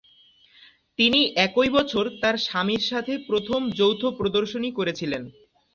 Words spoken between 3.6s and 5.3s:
যৌথ প্রদর্শনী করেছিলেন।